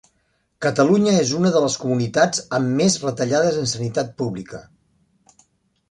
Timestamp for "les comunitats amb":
1.65-2.73